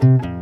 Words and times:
Gilles 0.00 0.39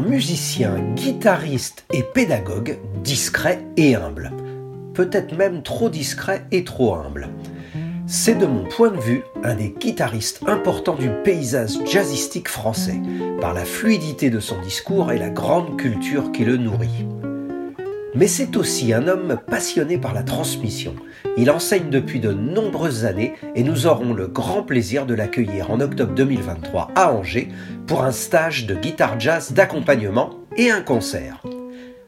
Musicien, 0.00 0.78
guitariste 0.94 1.84
et 1.92 2.02
pédagogue 2.02 2.78
discret 3.02 3.64
et 3.76 3.94
humble. 3.94 4.32
Peut-être 4.94 5.36
même 5.36 5.62
trop 5.62 5.88
discret 5.88 6.44
et 6.52 6.64
trop 6.64 6.94
humble. 6.94 7.28
C'est 8.06 8.34
de 8.34 8.46
mon 8.46 8.64
point 8.64 8.90
de 8.90 9.00
vue 9.00 9.22
un 9.42 9.54
des 9.54 9.70
guitaristes 9.70 10.40
importants 10.46 10.96
du 10.96 11.10
paysage 11.24 11.78
jazzistique 11.86 12.48
français, 12.48 13.00
par 13.40 13.54
la 13.54 13.64
fluidité 13.64 14.30
de 14.30 14.40
son 14.40 14.60
discours 14.60 15.12
et 15.12 15.18
la 15.18 15.30
grande 15.30 15.78
culture 15.78 16.32
qui 16.32 16.44
le 16.44 16.56
nourrit. 16.56 17.06
Mais 18.16 18.28
c'est 18.28 18.56
aussi 18.56 18.92
un 18.92 19.08
homme 19.08 19.40
passionné 19.48 19.98
par 19.98 20.14
la 20.14 20.22
transmission. 20.22 20.94
Il 21.36 21.50
enseigne 21.50 21.90
depuis 21.90 22.20
de 22.20 22.32
nombreuses 22.32 23.04
années 23.04 23.34
et 23.56 23.64
nous 23.64 23.86
aurons 23.86 24.12
le 24.12 24.28
grand 24.28 24.62
plaisir 24.62 25.04
de 25.04 25.14
l'accueillir 25.14 25.72
en 25.72 25.80
octobre 25.80 26.14
2023 26.14 26.92
à 26.94 27.12
Angers 27.12 27.48
pour 27.88 28.04
un 28.04 28.12
stage 28.12 28.66
de 28.66 28.76
guitare 28.76 29.18
jazz 29.18 29.52
d'accompagnement 29.52 30.30
et 30.56 30.70
un 30.70 30.80
concert. 30.80 31.42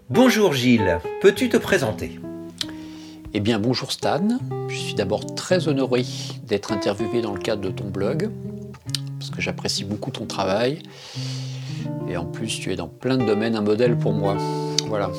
Bonjour 0.09 0.53
Gilles, 0.53 1.01
peux-tu 1.21 1.49
te 1.49 1.57
présenter? 1.57 2.21
Eh 3.35 3.41
bien 3.41 3.59
bonjour 3.59 3.91
Stan, 3.91 4.39
je 4.69 4.77
suis 4.77 4.95
d'abord 4.95 5.35
très 5.35 5.67
honoré 5.67 6.05
d'être 6.47 6.71
interviewé 6.71 7.21
dans 7.21 7.35
le 7.35 7.41
cadre 7.41 7.63
de 7.63 7.71
ton 7.71 7.89
blog, 7.89 8.31
parce 9.19 9.31
que 9.31 9.43
j'apprécie 9.43 9.85
beaucoup 9.85 10.13
ton 10.13 10.27
travail, 10.27 10.85
et 12.09 12.17
en 12.17 12.25
plus 12.25 12.61
tu 12.61 12.73
es 12.73 12.77
dans 12.77 12.87
plein 12.87 13.17
de 13.17 13.27
domaines 13.27 13.57
un 13.57 13.63
modèle 13.63 13.99
pour 13.99 14.13
moi. 14.13 14.37
Voilà, 14.87 15.11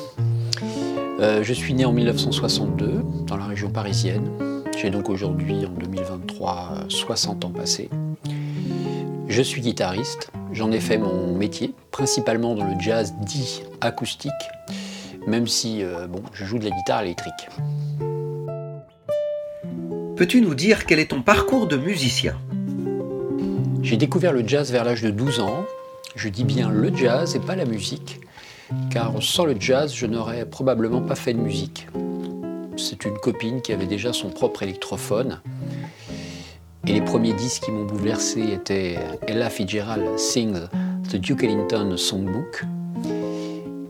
euh, 1.19 1.41
je 1.43 1.51
suis 1.51 1.73
né 1.73 1.83
en 1.83 1.93
1962 1.93 3.01
dans 3.25 3.37
la 3.37 3.45
région 3.45 3.71
parisienne. 3.71 4.29
J'ai 4.77 4.91
donc 4.91 5.09
aujourd'hui, 5.09 5.65
en 5.65 5.71
2023, 5.71 6.85
60 6.89 7.45
ans 7.45 7.49
passés. 7.49 7.89
Je 9.27 9.41
suis 9.41 9.61
guitariste. 9.61 10.31
J'en 10.53 10.71
ai 10.71 10.79
fait 10.79 10.99
mon 10.99 11.35
métier, 11.35 11.73
principalement 11.89 12.53
dans 12.53 12.65
le 12.65 12.79
jazz 12.79 13.15
dit 13.21 13.63
acoustique, 13.81 14.31
même 15.25 15.47
si 15.47 15.83
euh, 15.83 16.05
bon, 16.07 16.21
je 16.33 16.45
joue 16.45 16.59
de 16.59 16.65
la 16.65 16.71
guitare 16.71 17.01
électrique. 17.01 17.49
Peux-tu 20.15 20.41
nous 20.41 20.53
dire 20.53 20.85
quel 20.85 20.99
est 20.99 21.09
ton 21.09 21.23
parcours 21.23 21.67
de 21.67 21.77
musicien? 21.77 22.35
J'ai 23.81 23.97
découvert 23.97 24.33
le 24.33 24.47
jazz 24.47 24.71
vers 24.71 24.83
l'âge 24.83 25.01
de 25.01 25.09
12 25.09 25.39
ans. 25.39 25.65
Je 26.15 26.29
dis 26.29 26.43
bien 26.43 26.69
le 26.69 26.95
jazz 26.95 27.35
et 27.35 27.39
pas 27.39 27.55
la 27.55 27.65
musique 27.65 28.21
car 28.89 29.13
sans 29.21 29.45
le 29.45 29.55
jazz, 29.59 29.93
je 29.93 30.05
n'aurais 30.05 30.45
probablement 30.45 31.01
pas 31.01 31.15
fait 31.15 31.33
de 31.33 31.39
musique. 31.39 31.87
C'est 32.77 33.05
une 33.05 33.17
copine 33.17 33.61
qui 33.61 33.73
avait 33.73 33.87
déjà 33.87 34.13
son 34.13 34.29
propre 34.29 34.63
électrophone. 34.63 35.41
Et 36.85 36.93
les 36.93 37.01
premiers 37.01 37.33
disques 37.33 37.63
qui 37.63 37.71
m'ont 37.71 37.85
bouleversé 37.85 38.53
étaient 38.53 38.97
Ella 39.27 39.49
Fitzgerald 39.49 40.17
Sings 40.17 40.67
The 41.09 41.15
Duke 41.15 41.43
Ellington 41.43 41.95
Songbook 41.97 42.63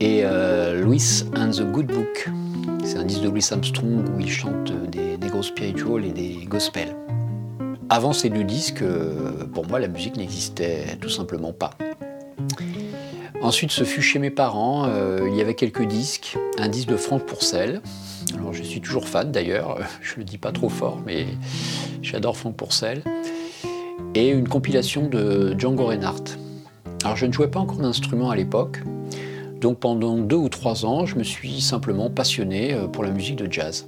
et 0.00 0.20
euh, 0.24 0.80
Louis 0.80 1.24
and 1.36 1.50
the 1.50 1.62
Good 1.62 1.86
Book. 1.86 2.30
C'est 2.84 2.96
un 2.96 3.04
disque 3.04 3.22
de 3.22 3.28
Louis 3.28 3.44
Armstrong 3.50 4.04
où 4.08 4.20
il 4.20 4.30
chante 4.30 4.72
des, 4.90 5.16
des 5.16 5.26
gros 5.28 5.42
spirituals 5.42 6.04
et 6.04 6.12
des 6.12 6.46
gospels. 6.46 6.94
Avant 7.90 8.12
ces 8.12 8.30
deux 8.30 8.44
disques, 8.44 8.82
euh, 8.82 9.46
pour 9.52 9.66
moi, 9.66 9.78
la 9.78 9.88
musique 9.88 10.16
n'existait 10.16 10.96
tout 11.00 11.08
simplement 11.08 11.52
pas. 11.52 11.70
Ensuite, 13.40 13.70
ce 13.70 13.84
fut 13.84 14.02
chez 14.02 14.18
mes 14.18 14.30
parents. 14.30 14.86
Euh, 14.88 15.28
il 15.30 15.36
y 15.36 15.40
avait 15.40 15.54
quelques 15.54 15.86
disques, 15.86 16.36
un 16.58 16.68
disque 16.68 16.88
de 16.88 16.96
Franck 16.96 17.24
Pourcel. 17.24 17.80
Alors, 18.34 18.52
je 18.52 18.62
suis 18.62 18.80
toujours 18.80 19.08
fan 19.08 19.30
d'ailleurs. 19.30 19.78
Je 20.02 20.16
le 20.16 20.24
dis 20.24 20.38
pas 20.38 20.50
trop 20.50 20.68
fort, 20.68 20.98
mais 21.06 21.26
j'adore 22.02 22.36
Franck 22.36 22.56
Pourcel. 22.56 23.02
Et 24.14 24.30
une 24.30 24.48
compilation 24.48 25.08
de 25.08 25.54
Django 25.56 25.86
Reinhardt. 25.86 26.36
Alors, 27.04 27.16
je 27.16 27.26
ne 27.26 27.32
jouais 27.32 27.48
pas 27.48 27.60
encore 27.60 27.78
d'instrument 27.78 28.30
à 28.30 28.36
l'époque. 28.36 28.80
Donc, 29.60 29.78
pendant 29.78 30.18
deux 30.18 30.36
ou 30.36 30.48
trois 30.48 30.84
ans, 30.84 31.06
je 31.06 31.14
me 31.14 31.22
suis 31.22 31.60
simplement 31.60 32.10
passionné 32.10 32.74
euh, 32.74 32.88
pour 32.88 33.04
la 33.04 33.10
musique 33.10 33.36
de 33.36 33.50
jazz. 33.50 33.86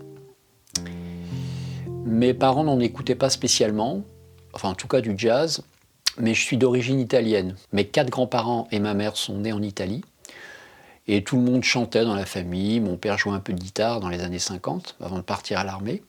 Mes 2.04 2.34
parents 2.34 2.64
n'en 2.64 2.80
écoutaient 2.80 3.14
pas 3.14 3.30
spécialement, 3.30 4.02
enfin 4.52 4.70
en 4.70 4.74
tout 4.74 4.88
cas 4.88 5.00
du 5.00 5.14
jazz, 5.16 5.62
mais 6.20 6.34
je 6.34 6.42
suis 6.42 6.56
d'origine 6.56 7.00
italienne. 7.00 7.56
Mes 7.72 7.86
quatre 7.86 8.10
grands-parents 8.10 8.68
et 8.70 8.78
ma 8.78 8.94
mère 8.94 9.16
sont 9.16 9.38
nés 9.38 9.52
en 9.52 9.62
Italie. 9.62 10.02
Et 11.08 11.24
tout 11.24 11.36
le 11.36 11.42
monde 11.42 11.64
chantait 11.64 12.04
dans 12.04 12.14
la 12.14 12.26
famille. 12.26 12.80
Mon 12.80 12.96
père 12.96 13.18
jouait 13.18 13.32
un 13.32 13.40
peu 13.40 13.52
de 13.52 13.58
guitare 13.58 14.00
dans 14.00 14.08
les 14.08 14.20
années 14.20 14.38
50, 14.38 14.96
avant 15.00 15.16
de 15.16 15.22
partir 15.22 15.58
à 15.58 15.64
l'armée. 15.64 16.02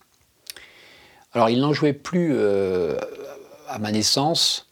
Alors 1.34 1.50
il 1.50 1.60
n'en 1.60 1.74
jouait 1.74 1.94
plus 1.94 2.32
euh, 2.34 2.98
à 3.68 3.80
ma 3.80 3.92
naissance, 3.92 4.68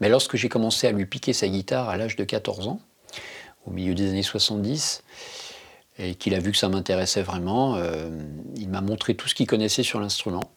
mais 0.00 0.08
lorsque 0.08 0.36
j'ai 0.36 0.48
commencé 0.48 0.86
à 0.86 0.92
lui 0.92 1.06
piquer 1.06 1.32
sa 1.32 1.48
guitare 1.48 1.88
à 1.88 1.96
l'âge 1.96 2.16
de 2.16 2.24
14 2.24 2.66
ans, 2.68 2.80
au 3.66 3.70
milieu 3.70 3.94
des 3.94 4.08
années 4.08 4.22
70, 4.22 5.02
et 5.98 6.14
qu'il 6.14 6.34
a 6.34 6.38
vu 6.38 6.52
que 6.52 6.56
ça 6.56 6.68
m'intéressait 6.68 7.22
vraiment, 7.22 7.76
euh, 7.76 8.08
il 8.56 8.70
m'a 8.70 8.80
montré 8.80 9.14
tout 9.14 9.28
ce 9.28 9.34
qu'il 9.34 9.46
connaissait 9.46 9.82
sur 9.82 10.00
l'instrument 10.00 10.50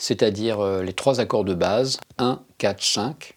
c'est-à-dire 0.00 0.60
euh, 0.60 0.82
les 0.82 0.94
trois 0.94 1.20
accords 1.20 1.44
de 1.44 1.54
base, 1.54 1.98
1, 2.18 2.40
4, 2.58 2.82
5, 2.82 3.34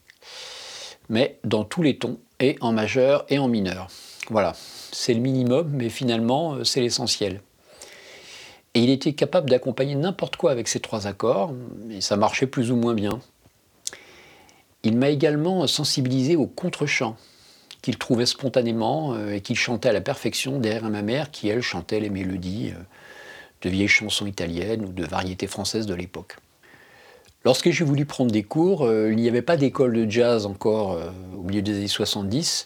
mais 1.09 1.39
dans 1.43 1.63
tous 1.63 1.81
les 1.81 1.97
tons, 1.97 2.19
et 2.39 2.57
en 2.61 2.71
majeur 2.71 3.25
et 3.29 3.39
en 3.39 3.47
mineur. 3.47 3.87
Voilà, 4.29 4.53
c'est 4.91 5.13
le 5.13 5.19
minimum, 5.19 5.69
mais 5.73 5.89
finalement, 5.89 6.55
euh, 6.55 6.63
c'est 6.63 6.81
l'essentiel. 6.81 7.41
Et 8.73 8.81
il 8.81 8.89
était 8.89 9.13
capable 9.13 9.49
d'accompagner 9.49 9.95
n'importe 9.95 10.35
quoi 10.35 10.51
avec 10.51 10.67
ces 10.67 10.79
trois 10.79 11.07
accords, 11.07 11.53
et 11.91 12.01
ça 12.01 12.17
marchait 12.17 12.47
plus 12.47 12.71
ou 12.71 12.75
moins 12.75 12.93
bien. 12.93 13.19
Il 14.83 14.97
m'a 14.97 15.09
également 15.09 15.65
sensibilisé 15.67 16.35
au 16.35 16.47
contre-chant, 16.47 17.15
qu'il 17.81 17.97
trouvait 17.97 18.25
spontanément 18.25 19.13
euh, 19.13 19.33
et 19.33 19.41
qu'il 19.41 19.57
chantait 19.57 19.89
à 19.89 19.93
la 19.93 20.01
perfection 20.01 20.59
derrière 20.59 20.89
ma 20.89 21.01
mère, 21.01 21.31
qui 21.31 21.49
elle 21.49 21.61
chantait 21.61 21.99
les 21.99 22.09
mélodies 22.09 22.73
de 23.61 23.69
vieilles 23.69 23.87
chansons 23.87 24.25
italiennes 24.25 24.85
ou 24.85 24.91
de 24.91 25.05
variétés 25.05 25.47
françaises 25.47 25.85
de 25.85 25.93
l'époque. 25.93 26.37
Lorsque 27.45 27.69
j'ai 27.71 27.83
voulu 27.83 28.05
prendre 28.05 28.31
des 28.31 28.43
cours, 28.43 28.85
euh, 28.85 29.11
il 29.11 29.17
n'y 29.17 29.27
avait 29.27 29.41
pas 29.41 29.57
d'école 29.57 29.93
de 29.93 30.09
jazz 30.09 30.45
encore 30.45 30.93
euh, 30.93 31.09
au 31.37 31.43
milieu 31.43 31.61
des 31.61 31.75
années 31.75 31.87
70 31.89 32.65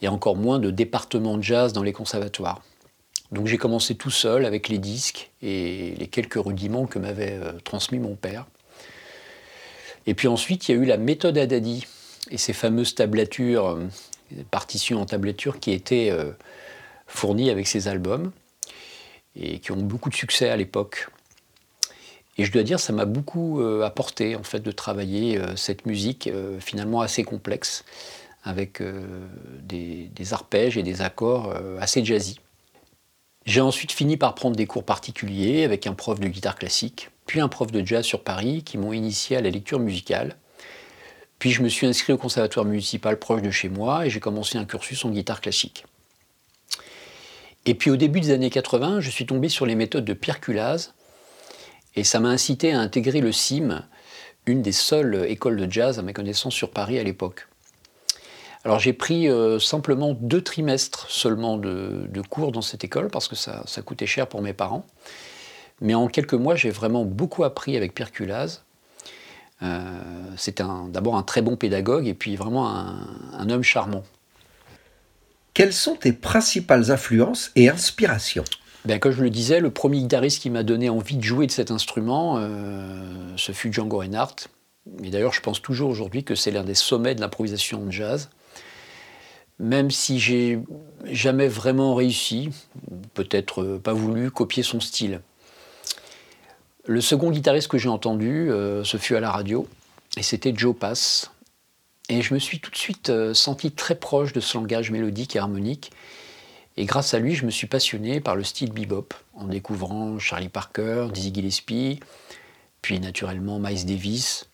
et 0.00 0.08
encore 0.08 0.36
moins 0.36 0.58
de 0.58 0.70
département 0.70 1.36
de 1.36 1.42
jazz 1.42 1.74
dans 1.74 1.82
les 1.82 1.92
conservatoires. 1.92 2.62
Donc 3.30 3.46
j'ai 3.46 3.58
commencé 3.58 3.94
tout 3.94 4.10
seul 4.10 4.46
avec 4.46 4.68
les 4.68 4.78
disques 4.78 5.30
et 5.42 5.94
les 5.98 6.06
quelques 6.06 6.42
rudiments 6.42 6.86
que 6.86 6.98
m'avait 6.98 7.38
euh, 7.42 7.52
transmis 7.62 7.98
mon 7.98 8.14
père. 8.14 8.46
Et 10.06 10.14
puis 10.14 10.28
ensuite, 10.28 10.68
il 10.68 10.74
y 10.74 10.78
a 10.78 10.82
eu 10.82 10.86
la 10.86 10.96
méthode 10.96 11.36
Adadi 11.36 11.86
et 12.30 12.38
ces 12.38 12.54
fameuses 12.54 12.94
tablatures, 12.94 13.78
partitions 14.50 15.02
en 15.02 15.04
tablature 15.04 15.60
qui 15.60 15.72
étaient 15.72 16.10
fournies 17.06 17.50
avec 17.50 17.68
ces 17.68 17.86
albums 17.86 18.32
et 19.36 19.58
qui 19.58 19.72
ont 19.72 19.76
beaucoup 19.76 20.08
de 20.08 20.14
succès 20.14 20.48
à 20.48 20.56
l'époque. 20.56 21.10
Et 22.38 22.44
je 22.44 22.52
dois 22.52 22.62
dire, 22.62 22.80
ça 22.80 22.92
m'a 22.92 23.04
beaucoup 23.04 23.60
euh, 23.60 23.82
apporté 23.82 24.36
en 24.36 24.42
fait 24.42 24.60
de 24.60 24.70
travailler 24.70 25.38
euh, 25.38 25.56
cette 25.56 25.86
musique 25.86 26.26
euh, 26.26 26.58
finalement 26.60 27.00
assez 27.00 27.24
complexe, 27.24 27.84
avec 28.42 28.82
des, 29.62 30.32
arpèges 30.32 30.78
et 30.78 30.82
des 30.82 31.02
accords 31.02 31.54
assez 31.78 32.02
jazzy. 32.02 32.40
J'ai 33.44 33.60
ensuite 33.60 33.92
fini 33.92 34.16
par 34.16 34.34
prendre 34.34 34.56
des 34.56 34.66
cours 34.66 34.84
particuliers 34.84 35.62
avec 35.62 35.86
un 35.86 35.92
prof 35.92 36.18
de 36.18 36.26
guitare 36.26 36.56
classique, 36.56 37.10
puis 37.26 37.40
un 37.40 37.48
prof 37.48 37.70
de 37.70 37.84
jazz 37.84 38.02
sur 38.02 38.24
Paris 38.24 38.62
qui 38.64 38.78
m'ont 38.78 38.94
initié 38.94 39.36
à 39.36 39.42
la 39.42 39.50
lecture 39.50 39.78
musicale. 39.78 40.36
Puis 41.38 41.50
je 41.50 41.62
me 41.62 41.68
suis 41.68 41.86
inscrit 41.86 42.14
au 42.14 42.16
conservatoire 42.16 42.64
municipal 42.64 43.18
proche 43.18 43.42
de 43.42 43.50
chez 43.50 43.68
moi 43.68 44.06
et 44.06 44.10
j'ai 44.10 44.20
commencé 44.20 44.56
un 44.56 44.64
cursus 44.64 45.04
en 45.04 45.10
guitare 45.10 45.42
classique. 45.42 45.84
Et 47.66 47.74
puis 47.74 47.90
au 47.90 47.96
début 47.96 48.20
des 48.20 48.30
années 48.30 48.48
80, 48.48 49.00
je 49.00 49.10
suis 49.10 49.26
tombé 49.26 49.50
sur 49.50 49.66
les 49.66 49.74
méthodes 49.74 50.06
de 50.06 50.14
Pierre 50.14 50.40
Culaz, 50.40 50.94
et 51.96 52.04
ça 52.04 52.20
m'a 52.20 52.28
incité 52.28 52.72
à 52.72 52.80
intégrer 52.80 53.20
le 53.20 53.32
CIM, 53.32 53.84
une 54.46 54.62
des 54.62 54.72
seules 54.72 55.26
écoles 55.28 55.56
de 55.56 55.70
jazz 55.70 55.98
à 55.98 56.02
ma 56.02 56.12
connaissance 56.12 56.54
sur 56.54 56.70
Paris 56.70 56.98
à 56.98 57.02
l'époque. 57.02 57.46
Alors 58.64 58.78
j'ai 58.78 58.92
pris 58.92 59.28
euh, 59.28 59.58
simplement 59.58 60.12
deux 60.12 60.42
trimestres 60.42 61.06
seulement 61.08 61.56
de, 61.56 62.08
cours 62.28 62.52
dans 62.52 62.60
cette 62.60 62.84
école 62.84 63.08
parce 63.08 63.26
que 63.26 63.34
ça, 63.34 63.64
coûtait 63.84 64.06
cher 64.06 64.26
pour 64.26 64.42
mes 64.42 64.52
parents. 64.52 64.86
Mais 65.80 65.94
en 65.94 66.08
quelques 66.08 66.34
mois, 66.34 66.56
j'ai 66.56 66.70
vraiment 66.70 67.06
beaucoup 67.06 67.42
appris 67.42 67.76
avec 67.76 67.94
Pierre 67.94 68.12
Culaz. 68.12 68.62
Euh, 69.62 70.00
c'est 70.36 70.62
d'abord 70.88 71.16
un 71.16 71.22
très 71.22 71.40
bon 71.40 71.56
pédagogue 71.56 72.06
et 72.06 72.14
puis 72.14 72.36
vraiment 72.36 72.68
un, 72.68 73.48
homme 73.48 73.62
charmant. 73.62 74.04
Quelles 75.54 75.72
sont 75.72 75.96
tes 75.96 76.12
principales 76.12 76.90
influences 76.90 77.50
et 77.56 77.70
inspirations? 77.70 78.44
Ben, 78.84 78.98
Comme 78.98 79.12
je 79.12 79.22
le 79.22 79.30
disais, 79.30 79.60
le 79.60 79.70
premier 79.70 80.00
guitariste 80.00 80.42
qui 80.42 80.50
m'a 80.50 80.62
donné 80.62 80.88
envie 80.88 81.16
de 81.16 81.22
jouer 81.22 81.46
de 81.46 81.52
cet 81.52 81.70
instrument, 81.70 82.36
euh, 82.38 83.32
ce 83.36 83.52
fut 83.52 83.72
Django 83.72 83.98
Reinhardt. 83.98 84.48
Et 85.02 85.10
d'ailleurs, 85.10 85.32
je 85.32 85.40
pense 85.40 85.60
toujours 85.60 85.90
aujourd'hui 85.90 86.24
que 86.24 86.34
c'est 86.34 86.50
l'un 86.50 86.64
des 86.64 86.74
sommets 86.74 87.14
de 87.14 87.20
l'improvisation 87.20 87.84
de 87.84 87.90
jazz 87.90 88.30
même 89.60 89.90
si 89.90 90.18
j'ai 90.18 90.58
jamais 91.04 91.46
vraiment 91.46 91.94
réussi, 91.94 92.48
peut-être 93.14 93.78
pas 93.84 93.92
voulu, 93.92 94.30
copier 94.30 94.62
son 94.62 94.80
style. 94.80 95.20
Le 96.86 97.00
second 97.02 97.30
guitariste 97.30 97.68
que 97.68 97.76
j'ai 97.76 97.90
entendu, 97.90 98.50
euh, 98.50 98.82
ce 98.84 98.96
fut 98.96 99.14
à 99.14 99.20
la 99.20 99.30
radio, 99.30 99.68
et 100.16 100.22
c'était 100.22 100.52
Joe 100.56 100.74
Pass. 100.74 101.30
Et 102.08 102.22
je 102.22 102.32
me 102.32 102.38
suis 102.38 102.58
tout 102.58 102.70
de 102.70 102.76
suite 102.76 103.10
euh, 103.10 103.34
senti 103.34 103.70
très 103.70 103.94
proche 103.94 104.32
de 104.32 104.40
ce 104.40 104.56
langage 104.56 104.90
mélodique 104.90 105.36
et 105.36 105.38
harmonique. 105.38 105.92
Et 106.80 106.86
grâce 106.86 107.12
à 107.12 107.18
lui, 107.18 107.34
je 107.34 107.44
me 107.44 107.50
suis 107.50 107.66
passionné 107.66 108.20
par 108.20 108.36
le 108.36 108.42
style 108.42 108.72
bebop, 108.72 109.12
en 109.34 109.48
découvrant 109.48 110.18
Charlie 110.18 110.48
Parker, 110.48 111.08
Dizzy 111.12 111.30
Gillespie, 111.34 112.00
puis 112.80 112.98
naturellement 112.98 113.58
Miles 113.58 113.84
Davis, 113.84 114.48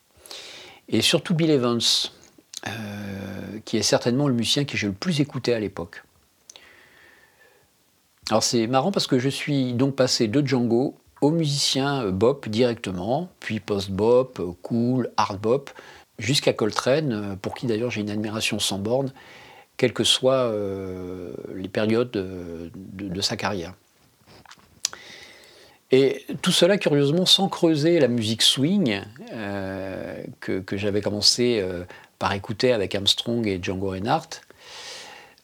et 0.89 1.01
surtout 1.01 1.35
Bill 1.35 1.49
Evans, 1.49 1.79
euh, 2.67 2.71
qui 3.63 3.77
est 3.77 3.81
certainement 3.81 4.27
le 4.27 4.33
musicien 4.33 4.65
que 4.65 4.75
j'ai 4.75 4.87
le 4.87 4.93
plus 4.93 5.21
écouté 5.21 5.53
à 5.53 5.59
l'époque. 5.61 6.03
Alors 8.29 8.43
c'est 8.43 8.67
marrant 8.67 8.91
parce 8.91 9.07
que 9.07 9.19
je 9.19 9.29
suis 9.29 9.71
donc 9.71 9.95
passé 9.95 10.27
de 10.27 10.45
Django 10.45 10.95
au 11.21 11.31
musicien 11.31 12.11
bop 12.11 12.49
directement, 12.49 13.29
puis 13.39 13.61
post-bop, 13.61 14.41
cool, 14.63 15.11
hard 15.15 15.39
bop, 15.39 15.69
jusqu'à 16.19 16.51
Coltrane, 16.51 17.37
pour 17.41 17.55
qui 17.55 17.67
d'ailleurs 17.67 17.89
j'ai 17.89 18.01
une 18.01 18.09
admiration 18.09 18.59
sans 18.59 18.79
borne, 18.79 19.13
quelles 19.77 19.93
que 19.93 20.03
soient 20.03 20.51
les 21.55 21.67
périodes 21.69 22.11
de, 22.11 23.21
sa 23.21 23.37
carrière. 23.37 23.73
Et 25.91 26.25
tout 26.41 26.51
cela, 26.51 26.77
curieusement, 26.77 27.25
sans 27.25 27.47
creuser 27.47 27.99
la 27.99 28.07
musique 28.07 28.41
swing 28.41 29.01
que, 30.39 30.59
que 30.59 30.77
j'avais 30.77 31.01
commencé 31.01 31.63
par 32.19 32.33
écouter 32.33 32.73
avec 32.73 32.95
Armstrong 32.95 33.47
et 33.47 33.59
Django 33.61 33.89
Reinhardt. 33.89 34.41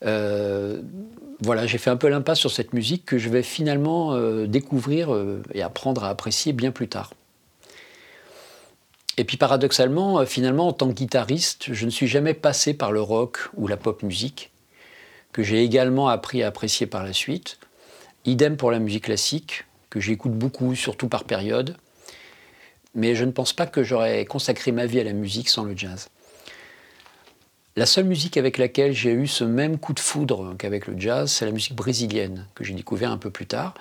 Euh, 0.06 0.82
voilà, 1.42 1.66
j'ai 1.66 1.78
fait 1.78 1.90
un 1.90 1.98
peu 1.98 2.10
l'impasse 2.10 2.40
sur 2.40 2.52
cette 2.52 2.74
musique 2.74 3.06
que 3.06 3.18
je 3.18 3.30
vais 3.30 3.44
finalement 3.44 4.14
euh, 4.14 4.48
découvrir 4.48 5.14
euh, 5.14 5.42
et 5.54 5.62
apprendre 5.62 6.04
à 6.04 6.10
apprécier 6.10 6.54
bien 6.54 6.72
plus 6.72 6.88
tard. 6.88 7.12
Et 9.18 9.26
puis 9.26 9.38
paradoxalement, 9.38 10.26
finalement, 10.26 10.68
en 10.68 10.74
tant 10.74 10.88
que 10.88 10.94
guitariste, 10.94 11.72
je 11.72 11.86
ne 11.86 11.92
suis 11.92 12.08
jamais 12.08 12.34
passé 12.34 12.74
par 12.74 12.92
le 12.92 13.02
rock 13.02 13.50
ou 13.56 13.68
la 13.68 13.78
pop 13.78 14.02
musique, 14.02 14.52
que 15.32 15.44
j'ai 15.44 15.64
également 15.64 16.08
appris 16.08 16.42
à 16.42 16.48
apprécier 16.48 16.88
par 16.88 17.04
la 17.04 17.14
suite. 17.14 17.60
Idem 18.26 18.58
pour 18.58 18.72
la 18.72 18.80
musique 18.80 19.06
classique, 19.06 19.66
que 19.90 20.00
j'écoute 20.00 20.34
beaucoup, 20.34 20.74
surtout 20.74 21.08
par 21.08 21.26
période. 21.26 21.78
Mais 22.96 23.14
je 23.14 23.26
ne 23.26 23.32
pense 23.32 23.54
pas 23.54 23.68
que 23.68 23.84
j'aurais 23.84 24.26
consacré 24.26 24.72
ma 24.72 24.88
vie 24.88 25.00
à 25.00 25.04
la 25.04 25.14
musique 25.14 25.50
sans 25.50 25.64
le 25.64 25.78
jazz. 25.78 26.10
La 27.76 27.88
seule 27.88 28.06
musique 28.06 28.38
avec 28.38 28.58
laquelle 28.60 28.94
j'ai 28.94 29.12
eu 29.12 29.28
ce 29.28 29.44
même 29.44 29.80
coup 29.80 29.94
de 29.94 30.00
foudre 30.00 30.56
qu'avec 30.58 30.88
le 30.88 31.00
jazz, 31.00 31.32
c'est 31.32 31.46
la 31.46 31.52
musique 31.52 31.76
brésilienne, 31.76 32.48
que 32.54 32.64
j'ai 32.64 32.74
découvert 32.74 33.12
un 33.12 33.18
peu 33.18 33.32
plus 33.32 33.48
tard, 33.48 33.74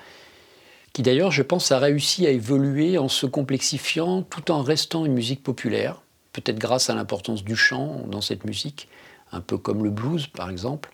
qui 0.93 1.03
d'ailleurs, 1.03 1.31
je 1.31 1.43
pense, 1.43 1.73
a 1.73 1.79
réussi 1.79 2.27
à 2.27 2.31
évoluer 2.31 2.99
en 2.99 3.09
se 3.09 3.27
complexifiant 3.27 4.23
tout 4.23 4.51
en 4.51 4.63
restant 4.63 5.07
une 5.07 5.15
musique 5.15 5.43
populaire, 5.43 6.03
peut-être 6.33 6.59
grâce 6.59 6.91
à 6.91 6.95
l'importance 6.95 7.45
du 7.45 7.57
chant 7.57 8.03
dans 8.09 8.21
cette 8.21 8.45
musique, 8.45 8.89
un 9.33 9.41
peu 9.41 9.57
comme 9.57 9.85
le 9.85 9.91
blues 9.91 10.27
par 10.27 10.51
exemple. 10.51 10.91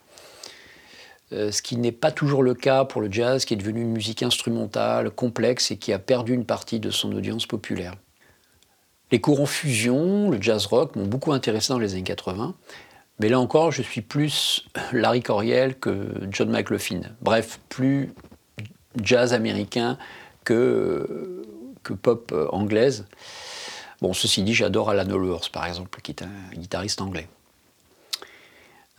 Euh, 1.33 1.51
ce 1.51 1.61
qui 1.61 1.77
n'est 1.77 1.93
pas 1.93 2.11
toujours 2.11 2.43
le 2.43 2.55
cas 2.55 2.85
pour 2.85 3.01
le 3.01 3.13
jazz, 3.13 3.45
qui 3.45 3.55
est 3.55 3.59
devenu 3.59 3.83
une 3.83 3.93
musique 3.93 4.23
instrumentale, 4.23 5.11
complexe 5.11 5.71
et 5.71 5.77
qui 5.77 5.93
a 5.93 5.99
perdu 5.99 6.33
une 6.33 6.47
partie 6.47 6.81
de 6.81 6.91
son 6.91 7.13
audience 7.13 7.47
populaire. 7.47 7.95
Les 9.11 9.21
courants 9.21 9.47
fusion, 9.47 10.31
le 10.31 10.41
jazz 10.41 10.67
rock 10.67 10.97
m'ont 10.97 11.07
beaucoup 11.07 11.33
intéressé 11.33 11.73
dans 11.73 11.79
les 11.79 11.95
années 11.95 12.03
80, 12.03 12.55
mais 13.21 13.29
là 13.29 13.41
encore, 13.41 13.73
je 13.73 13.83
suis 13.83 14.01
plus 14.01 14.67
Larry 14.93 15.23
Coriel 15.23 15.79
que 15.79 16.13
John 16.31 16.51
McLaughlin. 16.51 17.03
Bref, 17.21 17.59
plus 17.69 18.13
jazz 19.03 19.33
américain 19.33 19.99
que, 20.45 21.45
que 21.83 21.93
pop 21.93 22.35
anglaise. 22.51 23.07
Bon, 24.01 24.13
ceci 24.13 24.43
dit, 24.43 24.55
j'adore 24.55 24.91
Alan 24.91 25.03
Allworth, 25.03 25.49
par 25.51 25.67
exemple, 25.67 26.01
qui 26.01 26.13
est 26.13 26.23
un 26.23 26.57
guitariste 26.57 27.01
anglais. 27.01 27.29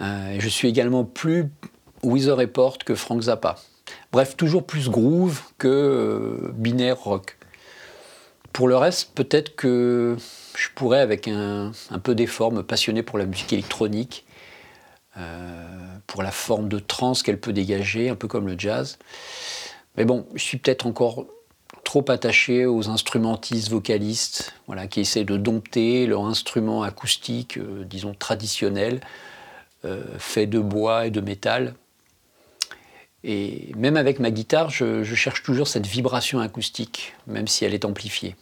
Euh, 0.02 0.36
je 0.40 0.50
suis 0.50 0.68
également 0.68 1.04
plus 1.04 1.50
Weather 2.04 2.38
Report 2.38 2.78
que 2.80 2.96
Frank 2.96 3.22
Zappa. 3.24 3.56
Bref, 4.12 4.36
toujours 4.36 4.66
plus 4.66 4.90
groove 4.90 5.42
que 5.58 5.68
euh, 5.68 6.52
binaire 6.54 6.98
rock. 6.98 7.38
Pour 8.54 8.68
le 8.68 8.76
reste, 8.76 9.12
peut-être 9.14 9.56
que 9.56 10.18
je 10.56 10.68
pourrais, 10.76 11.00
avec 11.00 11.28
un, 11.28 11.72
peu 12.04 12.16
d'effort, 12.16 12.52
me 12.52 12.64
passionner 12.64 13.04
pour 13.04 13.18
la 13.18 13.26
musique 13.26 13.54
électronique, 13.54 14.26
euh, 15.18 15.66
pour 16.08 16.24
la 16.24 16.32
forme 16.32 16.68
de 16.68 16.80
trance 16.80 17.24
qu'elle 17.24 17.40
peut 17.40 17.54
dégager, 17.54 18.10
un 18.10 18.16
peu 18.16 18.28
comme 18.28 18.48
le 18.48 18.58
jazz. 18.58 18.98
Mais 20.00 20.06
bon, 20.06 20.26
je 20.34 20.42
suis 20.42 20.58
peut-être 20.58 20.88
encore 20.88 21.26
trop 21.84 22.06
attaché 22.10 22.66
aux 22.66 22.88
instrumentistes 22.88 23.70
vocalistes, 23.70 24.54
voilà, 24.66 24.88
qui 24.88 25.02
essaient 25.02 25.26
de 25.26 25.36
dompter 25.36 26.08
leur 26.08 26.26
instrument 26.26 26.84
acoustique, 26.84 27.58
euh, 27.58 27.84
disons 27.84 28.14
traditionnel, 28.14 29.02
euh, 29.84 30.04
fait 30.18 30.48
de 30.48 30.60
bois 30.60 31.08
et 31.08 31.12
de 31.12 31.20
métal. 31.20 31.74
Et 33.26 33.74
même 33.76 33.98
avec 33.98 34.20
ma 34.20 34.32
guitare, 34.32 34.70
je, 34.70 35.04
cherche 35.04 35.44
toujours 35.44 35.68
cette 35.68 35.86
vibration 35.86 36.40
acoustique, 36.40 37.14
même 37.28 37.48
si 37.48 37.66
elle 37.66 37.74
est 37.74 37.84
amplifiée. 37.84 38.38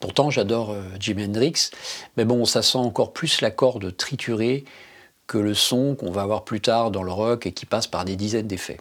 Pourtant, 0.00 0.30
j'adore 0.30 0.70
euh, 0.70 0.82
Jimi 0.98 1.24
Hendrix, 1.24 1.70
mais 2.16 2.24
bon, 2.24 2.46
ça 2.46 2.62
sent 2.62 2.78
encore 2.78 3.12
plus 3.12 3.42
la 3.42 3.50
corde 3.50 3.94
triturée 3.94 4.64
que 5.26 5.36
le 5.36 5.52
son 5.52 5.96
qu'on 5.96 6.10
va 6.10 6.22
avoir 6.22 6.44
plus 6.44 6.62
tard 6.62 6.90
dans 6.90 7.02
le 7.02 7.12
rock 7.12 7.44
et 7.44 7.52
qui 7.52 7.66
passe 7.66 7.86
par 7.86 8.06
des 8.06 8.16
dizaines 8.16 8.48
d'effets. 8.48 8.78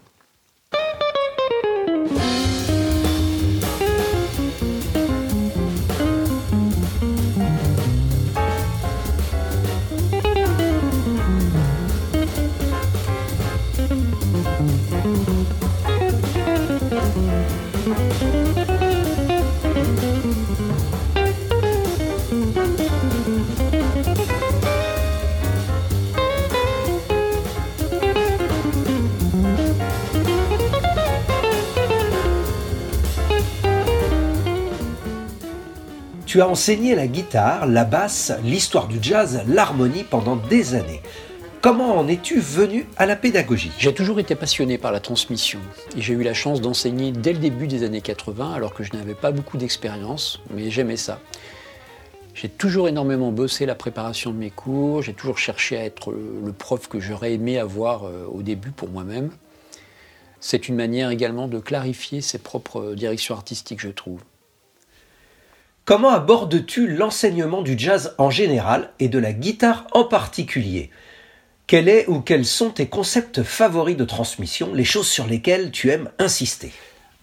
Tu 36.31 36.39
as 36.39 36.47
enseigné 36.47 36.95
la 36.95 37.07
guitare, 37.07 37.67
la 37.67 37.83
basse, 37.83 38.31
l'histoire 38.45 38.88
du 38.88 39.00
jazz, 39.01 39.43
l'harmonie 39.50 40.05
pendant 40.05 40.38
des 40.38 40.75
années. 40.75 41.01
Comment 41.59 41.97
en 41.97 42.07
es-tu 42.07 42.39
venu 42.39 42.88
à 42.95 43.05
la 43.05 43.17
pédagogie? 43.17 43.73
J'ai 43.77 43.93
toujours 43.93 44.17
été 44.17 44.35
passionné 44.35 44.77
par 44.77 44.93
la 44.93 45.01
transmission 45.01 45.59
et 45.97 46.01
j'ai 46.01 46.13
eu 46.13 46.23
la 46.23 46.33
chance 46.33 46.61
d'enseigner 46.61 47.11
dès 47.11 47.33
le 47.33 47.39
début 47.39 47.67
des 47.67 47.83
années 47.83 48.00
80 48.00 48.53
alors 48.53 48.73
que 48.73 48.81
je 48.81 48.93
n'avais 48.93 49.13
pas 49.13 49.33
beaucoup 49.33 49.57
d'expérience, 49.57 50.39
mais 50.55 50.71
j'aimais 50.71 50.95
ça. 50.95 51.19
J'ai 52.33 52.47
toujours 52.47 52.88
énormément 52.88 53.33
bossé 53.33 53.65
la 53.65 53.75
préparation 53.75 54.31
de 54.31 54.38
mes 54.38 54.51
cours, 54.51 55.01
j'ai 55.01 55.13
toujours 55.13 55.38
cherché 55.38 55.75
à 55.75 55.83
être 55.83 56.13
le 56.13 56.53
prof 56.53 56.88
que 56.88 57.01
j'aurais 57.01 57.33
aimé 57.33 57.59
avoir 57.59 58.05
euh, 58.05 58.25
au 58.31 58.41
début 58.41 58.71
pour 58.71 58.88
moi-même. 58.88 59.31
C'est 60.39 60.69
une 60.69 60.75
manière 60.75 61.09
également 61.09 61.50
de 61.50 61.59
clarifier 61.59 62.21
ses 62.21 62.38
propres 62.38 62.93
directions 62.93 63.35
artistiques, 63.35 63.81
je 63.81 63.89
trouve. 63.89 64.21
Comment 65.83 66.09
abordes-tu 66.09 66.88
l'enseignement 66.88 67.63
du 67.63 67.77
jazz 67.77 68.13
en 68.19 68.29
général 68.29 68.91
et 69.00 69.09
de 69.09 69.17
la 69.17 69.33
guitare 69.33 69.88
en 69.93 70.03
particulier? 70.03 70.91
Quel 71.65 71.89
est 71.89 72.07
ou 72.07 72.21
quels 72.21 72.45
sont 72.45 72.69
tes 72.69 72.88
concepts 72.88 73.41
favoris 73.41 73.97
de 73.97 74.05
transmission, 74.05 74.75
les 74.75 74.83
choses 74.83 75.07
sur 75.07 75.25
lesquelles 75.25 75.71
tu 75.71 75.89
aimes 75.89 76.11
insister? 76.19 76.71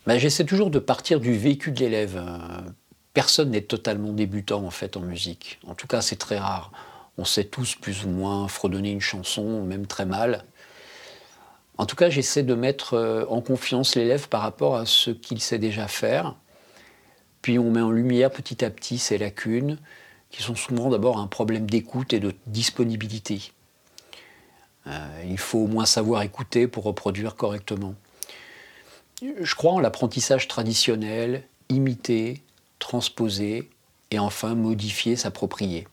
Bah, 0.08 0.18
J'essaie 0.18 0.44
toujours 0.44 0.70
de 0.70 0.80
partir 0.80 1.20
du 1.20 1.38
vécu 1.38 1.70
de 1.70 1.78
l'élève. 1.78 2.20
Personne 3.14 3.50
n'est 3.50 3.60
totalement 3.60 4.12
débutant 4.12 4.64
en 4.64 4.70
fait 4.70 4.96
en 4.96 5.02
musique. 5.02 5.60
En 5.64 5.74
tout 5.74 5.86
cas, 5.86 6.00
c'est 6.00 6.16
très 6.16 6.38
rare. 6.38 6.72
On 7.16 7.24
sait 7.24 7.44
tous 7.44 7.76
plus 7.76 8.04
ou 8.06 8.08
moins 8.08 8.48
fredonner 8.48 8.90
une 8.90 9.00
chanson, 9.00 9.62
même 9.62 9.86
très 9.86 10.04
mal. 10.04 10.44
En 11.76 11.86
tout 11.86 11.94
cas, 11.94 12.10
j'essaie 12.10 12.42
de 12.42 12.54
mettre 12.54 12.94
euh, 12.94 13.24
en 13.28 13.40
confiance 13.40 13.94
l'élève 13.94 14.28
par 14.28 14.40
rapport 14.40 14.74
à 14.74 14.84
ce 14.84 15.12
qu'il 15.12 15.40
sait 15.40 15.60
déjà 15.60 15.86
faire. 15.86 16.34
Puis 17.42 17.58
on 17.58 17.70
met 17.70 17.80
en 17.80 17.90
lumière 17.90 18.30
petit 18.30 18.64
à 18.64 18.70
petit 18.70 18.98
ses 18.98 19.18
lacunes, 19.18 19.78
qui 20.30 20.42
sont 20.42 20.54
souvent 20.54 20.90
d'abord 20.90 21.18
un 21.18 21.26
problème 21.26 21.68
d'écoute 21.68 22.12
et 22.12 22.20
de 22.20 22.34
disponibilité. 22.46 23.52
Euh, 24.86 25.24
il 25.26 25.38
faut 25.38 25.60
au 25.60 25.66
moins 25.66 25.86
savoir 25.86 26.22
écouter 26.22 26.66
pour 26.66 26.84
reproduire 26.84 27.34
correctement. 27.36 27.94
Je 29.22 29.54
crois 29.54 29.72
en 29.72 29.80
l'apprentissage 29.80 30.48
traditionnel, 30.48 31.42
imiter, 31.68 32.42
transposer 32.78 33.68
et 34.10 34.18
enfin 34.18 34.54
modifier, 34.54 35.16
s'approprier. 35.16 35.88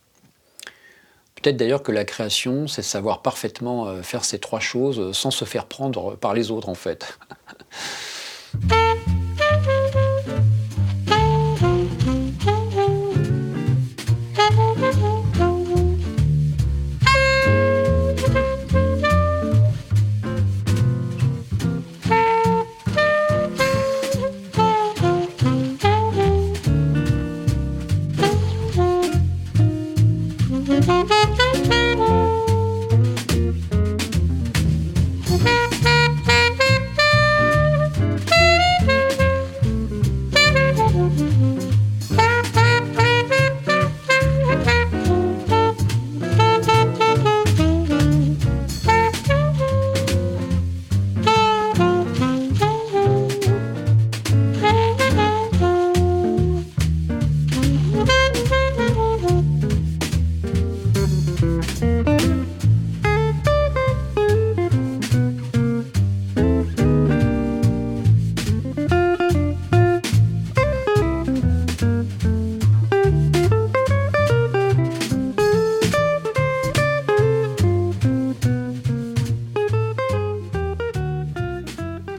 Peut-être 1.35 1.57
d'ailleurs 1.57 1.83
que 1.83 1.91
la 1.91 2.05
création, 2.05 2.67
c'est 2.67 2.81
savoir 2.81 3.21
parfaitement 3.21 3.87
euh, 3.87 4.01
faire 4.01 4.23
ces 4.23 4.39
trois 4.39 4.59
choses 4.59 5.11
sans 5.11 5.31
se 5.31 5.45
faire 5.45 5.65
prendre 5.65 6.15
par 6.15 6.33
les 6.33 6.51
autres 6.51 6.69
en 6.69 6.75
fait. 6.75 7.17
Música 14.51 14.84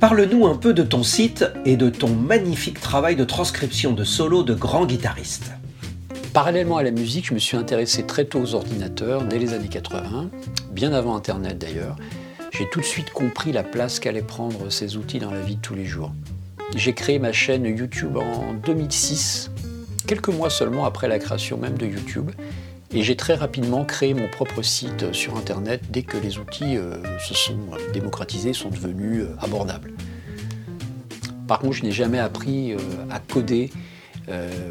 Parle-nous 0.00 0.46
un 0.46 0.56
peu 0.56 0.74
de 0.74 0.82
ton 0.82 1.02
site 1.02 1.46
et 1.64 1.78
de 1.78 1.88
ton 1.88 2.10
magnifique 2.10 2.80
travail 2.80 3.16
de 3.16 3.24
transcription 3.24 3.92
de 3.92 4.04
solo 4.04 4.42
de 4.42 4.52
grands 4.52 4.84
guitaristes. 4.84 5.52
Parallèlement 6.34 6.76
à 6.76 6.82
la 6.82 6.90
musique, 6.90 7.28
je 7.28 7.34
me 7.34 7.38
suis 7.38 7.56
intéressé 7.56 8.02
très 8.04 8.26
tôt 8.26 8.40
aux 8.40 8.54
ordinateurs, 8.54 9.24
dès 9.24 9.38
les 9.38 9.54
années 9.54 9.68
80, 9.68 10.28
bien 10.70 10.92
avant 10.92 11.16
Internet 11.16 11.56
d'ailleurs. 11.56 11.96
J'ai 12.52 12.68
tout 12.68 12.80
de 12.80 12.84
suite 12.84 13.10
compris 13.10 13.52
la 13.52 13.62
place 13.62 13.98
qu'allaient 13.98 14.20
prendre 14.20 14.70
ces 14.70 14.98
outils 14.98 15.18
dans 15.18 15.30
la 15.30 15.40
vie 15.40 15.56
de 15.56 15.62
tous 15.62 15.74
les 15.74 15.86
jours. 15.86 16.12
J'ai 16.74 16.92
créé 16.92 17.18
ma 17.18 17.32
chaîne 17.32 17.64
YouTube 17.64 18.18
en 18.18 18.52
2006, 18.52 19.50
quelques 20.06 20.28
mois 20.28 20.50
seulement 20.50 20.84
après 20.84 21.08
la 21.08 21.18
création 21.18 21.56
même 21.56 21.78
de 21.78 21.86
YouTube, 21.86 22.32
et 22.92 23.02
j'ai 23.02 23.16
très 23.16 23.34
rapidement 23.34 23.84
créé 23.84 24.14
mon 24.14 24.28
propre 24.28 24.62
site 24.62 25.12
sur 25.12 25.36
Internet 25.36 25.82
dès 25.90 26.02
que 26.02 26.16
les 26.16 26.38
outils 26.38 26.76
euh, 26.76 27.02
se 27.18 27.34
sont 27.34 27.58
démocratisés, 27.92 28.52
sont 28.52 28.70
devenus 28.70 29.22
euh, 29.22 29.36
abordables. 29.40 29.92
Par 31.48 31.58
contre, 31.58 31.74
je 31.74 31.82
n'ai 31.82 31.92
jamais 31.92 32.18
appris 32.18 32.72
euh, 32.72 32.78
à 33.10 33.18
coder 33.18 33.70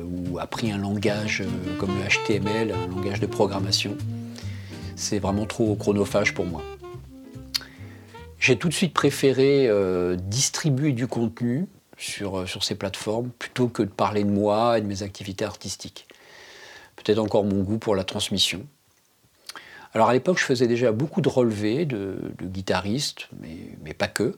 ou 0.03 0.37
appris 0.37 0.69
un 0.69 0.77
langage 0.77 1.41
comme 1.79 1.91
le 1.91 2.09
HTML, 2.09 2.73
un 2.73 2.87
langage 2.87 3.21
de 3.21 3.25
programmation. 3.25 3.95
C'est 4.97 5.17
vraiment 5.17 5.45
trop 5.45 5.75
chronophage 5.75 6.33
pour 6.33 6.45
moi. 6.45 6.61
J'ai 8.37 8.57
tout 8.57 8.67
de 8.67 8.73
suite 8.73 8.93
préféré 8.93 9.69
distribuer 10.17 10.91
du 10.91 11.07
contenu 11.07 11.67
sur, 11.97 12.45
sur 12.49 12.65
ces 12.65 12.75
plateformes 12.75 13.29
plutôt 13.29 13.69
que 13.69 13.81
de 13.81 13.87
parler 13.87 14.25
de 14.25 14.29
moi 14.29 14.77
et 14.77 14.81
de 14.81 14.87
mes 14.87 15.03
activités 15.03 15.45
artistiques 15.45 16.05
peut-être 17.05 17.19
encore 17.19 17.45
mon 17.45 17.61
goût 17.61 17.77
pour 17.77 17.95
la 17.95 18.03
transmission. 18.03 18.65
Alors 19.93 20.09
à 20.09 20.13
l'époque, 20.13 20.39
je 20.39 20.43
faisais 20.43 20.67
déjà 20.67 20.91
beaucoup 20.91 21.21
de 21.21 21.29
relevés 21.29 21.85
de, 21.85 22.17
guitaristes, 22.41 23.29
mais, 23.39 23.93
pas 23.93 24.07
que. 24.07 24.37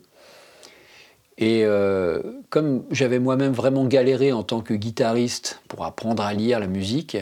Et 1.39 1.63
euh, 1.63 2.21
comme 2.49 2.83
j'avais 2.91 3.19
moi-même 3.19 3.53
vraiment 3.53 3.85
galéré 3.85 4.31
en 4.31 4.43
tant 4.43 4.61
que 4.61 4.73
guitariste 4.73 5.61
pour 5.67 5.85
apprendre 5.85 6.21
à 6.23 6.33
lire 6.33 6.59
la 6.59 6.67
musique, 6.67 7.17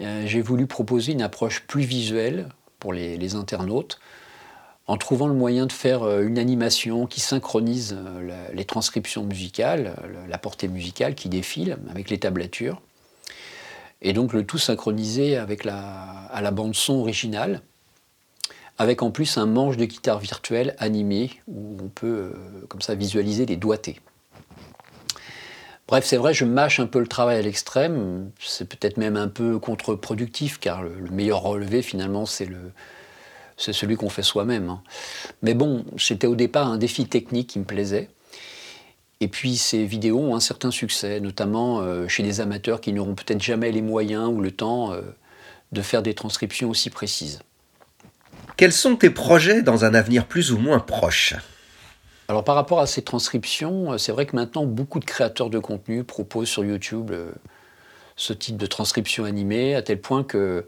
euh, 0.00 0.24
j'ai 0.26 0.42
voulu 0.42 0.66
proposer 0.66 1.12
une 1.12 1.22
approche 1.22 1.62
plus 1.66 1.82
visuelle 1.82 2.48
pour 2.80 2.92
les, 2.92 3.34
internautes, 3.34 3.98
en 4.86 4.98
trouvant 4.98 5.26
le 5.26 5.34
moyen 5.34 5.66
de 5.66 5.72
faire 5.72 6.02
euh, 6.02 6.22
une 6.22 6.38
animation 6.38 7.06
qui 7.06 7.20
synchronise 7.20 7.96
les 8.52 8.64
transcriptions 8.64 9.24
musicales, 9.24 9.94
la 10.28 10.38
portée 10.38 10.68
musicale 10.68 11.14
qui 11.14 11.28
défile 11.30 11.78
avec 11.88 12.10
les 12.10 12.18
tablatures 12.18 12.82
et 14.04 14.12
donc 14.12 14.32
le 14.32 14.44
tout 14.44 14.58
synchronisé 14.58 15.36
avec 15.36 15.64
la, 15.64 16.28
à 16.30 16.40
la 16.42 16.50
bande 16.50 16.76
son 16.76 16.94
originale, 16.94 17.62
avec 18.78 19.02
en 19.02 19.10
plus 19.10 19.38
un 19.38 19.46
manche 19.46 19.76
de 19.76 19.86
guitare 19.86 20.18
virtuelle 20.20 20.76
animé 20.78 21.30
où 21.48 21.76
on 21.82 21.88
peut 21.88 22.06
euh, 22.06 22.66
comme 22.68 22.82
ça 22.82 22.94
visualiser 22.94 23.46
les 23.46 23.56
doigtés. 23.56 24.00
Bref, 25.88 26.04
c'est 26.04 26.16
vrai, 26.16 26.32
je 26.32 26.44
mâche 26.44 26.80
un 26.80 26.86
peu 26.86 26.98
le 26.98 27.06
travail 27.06 27.38
à 27.38 27.42
l'extrême. 27.42 28.30
C'est 28.40 28.66
peut-être 28.66 28.96
même 28.96 29.16
un 29.16 29.28
peu 29.28 29.58
contre-productif, 29.58 30.58
car 30.58 30.82
le, 30.82 30.94
meilleur 31.10 31.42
relevé, 31.42 31.82
finalement, 31.82 32.24
c'est 32.24 32.48
celui 33.56 33.96
qu'on 33.96 34.08
fait 34.08 34.22
soi-même. 34.22 34.70
Hein. 34.70 34.82
Mais 35.42 35.52
bon, 35.52 35.84
c'était 35.98 36.26
au 36.26 36.36
départ 36.36 36.68
un 36.68 36.78
défi 36.78 37.06
technique 37.06 37.50
qui 37.50 37.58
me 37.58 37.64
plaisait. 37.64 38.08
Et 39.24 39.28
puis 39.28 39.56
ces 39.56 39.86
vidéos 39.86 40.18
ont 40.18 40.36
un 40.36 40.40
certain 40.40 40.70
succès, 40.70 41.18
notamment 41.18 41.80
euh, 41.80 42.06
chez 42.08 42.22
des 42.22 42.42
amateurs 42.42 42.82
qui 42.82 42.92
n'auront 42.92 43.14
peut-être 43.14 43.40
jamais 43.40 43.72
les 43.72 43.80
moyens 43.80 44.28
ou 44.28 44.42
le 44.42 44.50
temps 44.50 44.92
euh, 44.92 45.00
de 45.72 45.80
faire 45.80 46.02
des 46.02 46.12
transcriptions 46.12 46.68
aussi 46.68 46.90
précises. 46.90 47.40
Quels 48.58 48.74
sont 48.74 48.96
tes 48.96 49.08
projets 49.08 49.62
dans 49.62 49.86
un 49.86 49.94
avenir 49.94 50.26
plus 50.26 50.52
ou 50.52 50.58
moins 50.58 50.78
proche? 50.78 51.36
Alors 52.28 52.44
par 52.44 52.54
rapport 52.54 52.80
à 52.80 52.86
ces 52.86 53.00
transcriptions, 53.00 53.94
euh, 53.94 53.96
c'est 53.96 54.12
vrai 54.12 54.26
que 54.26 54.36
maintenant 54.36 54.66
beaucoup 54.66 55.00
de 55.00 55.06
créateurs 55.06 55.48
de 55.48 55.58
contenu 55.58 56.04
proposent 56.04 56.50
sur 56.50 56.62
YouTube 56.62 57.10
ce 58.16 58.34
type 58.34 58.58
de 58.58 58.66
transcription 58.66 59.24
animée, 59.24 59.74
à 59.74 59.80
tel 59.80 60.02
point 60.02 60.22
que 60.22 60.66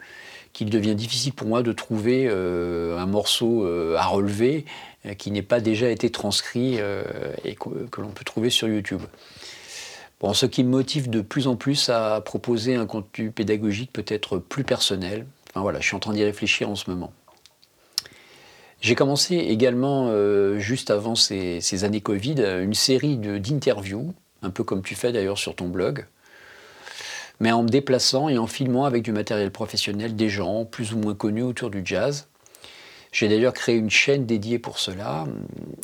qu'il 0.56 0.70
devient 0.70 0.94
difficile 0.94 1.34
pour 1.34 1.46
moi 1.46 1.62
de 1.62 1.72
trouver 1.72 2.28
un 2.28 3.06
morceau 3.06 3.66
à 3.96 4.06
relever 4.06 4.64
euh, 5.06 5.14
qui 5.14 5.30
n'ait 5.30 5.42
pas 5.42 5.60
déjà 5.60 5.90
été 5.90 6.10
transcrit 6.10 6.76
euh, 6.78 7.02
et 7.44 7.54
que, 7.54 8.00
l'on 8.00 8.08
peut 8.08 8.25
trouver 8.25 8.50
sur 8.50 8.68
YouTube. 8.68 9.02
Bon, 10.20 10.32
ce 10.32 10.46
qui 10.46 10.64
me 10.64 10.70
motive 10.70 11.10
de 11.10 11.20
plus 11.20 11.46
en 11.46 11.56
plus 11.56 11.90
à 11.90 12.20
proposer 12.22 12.75
un 12.75 12.86
contenu 12.86 13.30
pédagogique 13.30 13.92
peut-être 13.92 14.38
plus 14.38 14.64
personnel. 14.64 15.26
Enfin 15.50 15.60
voilà, 15.60 15.80
je 15.80 15.86
suis 15.86 15.96
en 15.96 16.00
train 16.00 16.12
d'y 16.12 16.25
réfléchir 16.25 16.70
en 16.70 16.75
ce 16.75 16.90
moment. 16.90 17.12
J'ai 18.80 18.94
commencé 18.94 19.36
également, 19.36 20.08
euh, 20.10 20.58
juste 20.58 20.90
avant 20.90 21.14
ces, 21.14 21.60
ces, 21.60 21.84
années 21.84 22.00
Covid, 22.00 22.42
une 22.62 22.75
série 22.75 23.16
d'interviews, 23.16 24.14
un 24.42 24.50
peu 24.50 24.64
comme 24.64 24.82
tu 24.82 24.94
fais 24.94 25.12
d'ailleurs 25.12 25.38
sur 25.38 25.54
ton 25.54 25.68
blog, 25.68 26.06
mais 27.40 27.52
en 27.52 27.62
me 27.62 27.69
déplaçant 27.69 28.28
et 28.28 28.38
en 28.38 28.47
filmant 28.47 28.85
avec 28.85 29.02
du 29.02 29.12
matériel 29.12 29.50
professionnel 29.50 30.16
des 30.16 30.28
gens 30.28 30.64
plus 30.64 30.93
ou 30.93 30.99
moins 30.99 31.14
connus 31.14 31.43
autour 31.43 31.71
du 31.71 31.83
jazz, 31.85 32.28
j'ai 33.12 33.28
d'ailleurs 33.28 33.55
créé 33.55 33.76
une 33.76 33.90
chaîne 33.90 34.26
dédiée 34.26 34.59
pour 34.59 34.78
cela, 34.78 35.26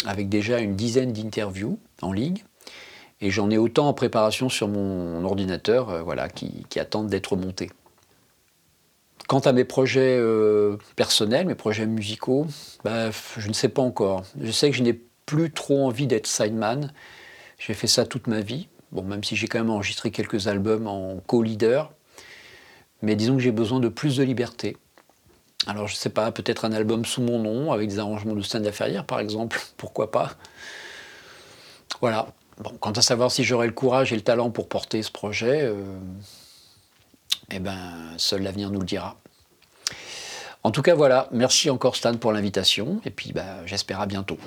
avec 0.04 0.28
déjà 0.28 0.60
une 0.60 0.76
dizaine 0.76 1.12
d'interviews 1.12 1.78
en 2.02 2.12
ligne. 2.12 2.42
Et 3.22 3.30
j'en 3.30 3.50
ai 3.50 3.56
autant 3.56 3.88
en 3.88 3.94
préparation 3.94 4.48
sur 4.48 4.68
mon 4.68 5.24
ordinateur, 5.24 5.88
euh, 5.88 6.02
voilà, 6.02 6.28
qui, 6.28 6.66
attendent 6.78 7.08
d'être 7.08 7.36
montés. 7.36 7.70
Quant 9.28 9.38
à 9.38 9.52
mes 9.52 9.64
projets 9.64 10.18
euh, 10.18 10.76
personnels, 10.96 11.46
mes 11.46 11.54
projets 11.54 11.86
musicaux, 11.86 12.46
bah, 12.84 13.10
je 13.38 13.48
ne 13.48 13.52
sais 13.52 13.68
pas 13.68 13.80
encore. 13.80 14.24
Je 14.40 14.50
sais 14.50 14.70
que 14.70 14.76
je 14.76 14.82
n'ai 14.82 15.00
plus 15.24 15.52
trop 15.52 15.86
envie 15.86 16.08
d'être 16.08 16.26
sideman. 16.26 16.92
J'ai 17.58 17.74
fait 17.74 17.86
ça 17.86 18.04
toute 18.04 18.26
ma 18.26 18.40
vie. 18.40 18.68
Bon, 18.92 19.02
même 19.02 19.24
si 19.24 19.36
j'ai 19.36 19.48
quand 19.48 19.58
même 19.58 19.70
enregistré 19.70 20.10
quelques 20.10 20.46
albums 20.46 20.86
en 20.86 21.16
co-leader. 21.26 21.92
Mais 23.00 23.16
disons 23.16 23.36
que 23.36 23.42
j'ai 23.42 23.52
besoin 23.52 23.80
de 23.80 23.88
plus 23.88 24.18
de 24.18 24.22
liberté. 24.22 24.76
Alors 25.66 25.88
je 25.88 25.94
ne 25.94 25.98
sais 25.98 26.10
pas, 26.10 26.30
peut-être 26.32 26.64
un 26.64 26.72
album 26.72 27.04
sous 27.04 27.22
mon 27.22 27.38
nom, 27.38 27.72
avec 27.72 27.88
des 27.88 27.98
arrangements 27.98 28.34
de 28.34 28.42
Stan 28.42 28.58
Laferrière 28.58 29.04
par 29.04 29.20
exemple, 29.20 29.60
pourquoi 29.76 30.10
pas. 30.10 30.32
Voilà. 32.00 32.28
Bon, 32.58 32.70
quant 32.80 32.92
à 32.92 33.00
savoir 33.00 33.32
si 33.32 33.44
j'aurai 33.44 33.66
le 33.66 33.72
courage 33.72 34.12
et 34.12 34.16
le 34.16 34.22
talent 34.22 34.50
pour 34.50 34.68
porter 34.68 35.02
ce 35.02 35.10
projet, 35.10 35.62
euh, 35.62 35.98
eh 37.50 37.58
ben, 37.58 38.12
seul 38.18 38.42
l'avenir 38.42 38.70
nous 38.70 38.80
le 38.80 38.86
dira. 38.86 39.16
En 40.62 40.70
tout 40.70 40.82
cas, 40.82 40.94
voilà, 40.94 41.28
merci 41.32 41.70
encore 41.70 41.96
Stan 41.96 42.14
pour 42.16 42.30
l'invitation, 42.30 43.00
et 43.04 43.10
puis 43.10 43.32
bah, 43.32 43.64
j'espère 43.66 44.00
à 44.00 44.06
bientôt. 44.06 44.38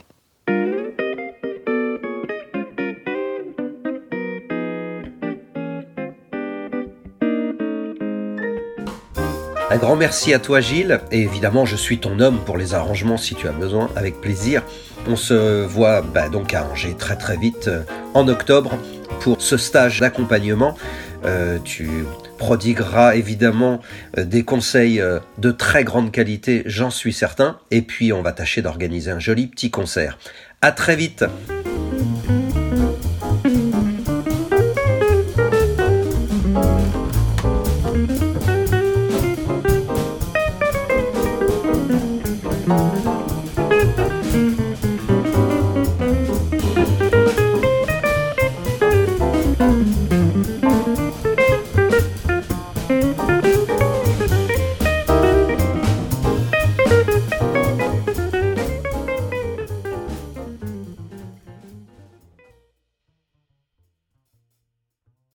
Un 9.71 9.77
grand 9.77 9.95
merci 9.95 10.31
à 10.31 10.39
toi 10.39 10.61
Gilles, 10.61 10.99
et 11.11 11.21
évidemment 11.21 11.65
je 11.65 11.75
suis 11.75 11.97
ton 11.97 12.19
homme 12.19 12.39
pour 12.45 12.55
les 12.55 12.75
arrangements 12.75 13.17
si 13.17 13.33
tu 13.33 13.47
as 13.47 13.51
besoin, 13.51 13.89
avec 13.95 14.21
plaisir. 14.21 14.61
On 15.07 15.15
se 15.15 15.65
voit 15.65 16.01
bah, 16.01 16.29
donc 16.29 16.53
à 16.53 16.65
Angers 16.65 16.95
très 16.97 17.15
très 17.15 17.35
vite 17.35 17.67
euh, 17.67 17.81
en 18.13 18.27
octobre 18.27 18.77
pour 19.21 19.41
ce 19.41 19.57
stage 19.57 19.99
d'accompagnement. 19.99 20.77
Euh, 21.25 21.57
tu 21.63 21.89
prodigueras 22.37 23.15
évidemment 23.15 23.81
euh, 24.19 24.23
des 24.23 24.43
conseils 24.43 25.01
de 25.39 25.51
très 25.51 25.83
grande 25.83 26.11
qualité, 26.11 26.61
j'en 26.67 26.91
suis 26.91 27.13
certain. 27.13 27.57
Et 27.71 27.81
puis 27.81 28.13
on 28.13 28.21
va 28.21 28.33
tâcher 28.33 28.61
d'organiser 28.61 29.09
un 29.09 29.19
joli 29.19 29.47
petit 29.47 29.71
concert. 29.71 30.19
À 30.61 30.71
très 30.71 30.95
vite. 30.95 31.25